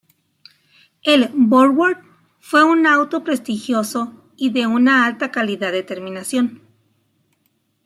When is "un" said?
2.63-2.87